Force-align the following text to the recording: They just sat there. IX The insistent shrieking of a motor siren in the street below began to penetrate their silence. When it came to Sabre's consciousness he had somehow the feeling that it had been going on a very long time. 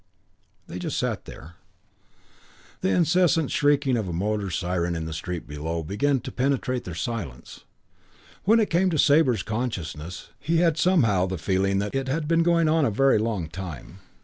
They 0.65 0.79
just 0.79 0.97
sat 0.97 1.25
there. 1.25 1.57
IX 1.61 2.25
The 2.81 2.89
insistent 2.89 3.51
shrieking 3.51 3.95
of 3.97 4.07
a 4.07 4.11
motor 4.13 4.49
siren 4.49 4.95
in 4.95 5.05
the 5.05 5.13
street 5.13 5.45
below 5.45 5.83
began 5.83 6.21
to 6.21 6.31
penetrate 6.31 6.85
their 6.85 6.95
silence. 6.95 7.65
When 8.43 8.59
it 8.59 8.71
came 8.71 8.89
to 8.89 8.97
Sabre's 8.97 9.43
consciousness 9.43 10.31
he 10.39 10.57
had 10.57 10.75
somehow 10.75 11.27
the 11.27 11.37
feeling 11.37 11.77
that 11.77 11.93
it 11.93 12.07
had 12.07 12.27
been 12.27 12.41
going 12.41 12.67
on 12.67 12.83
a 12.83 12.89
very 12.89 13.19
long 13.19 13.47
time. 13.47 13.99